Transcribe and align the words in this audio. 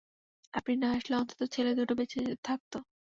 আপনি 0.53 0.73
না 0.77 0.87
আসলে 0.93 1.15
অন্তত 1.17 1.41
ছেলে 1.53 1.71
দুটো 1.75 1.93
বেঁচে 1.95 2.19
থাকতো। 2.43 2.77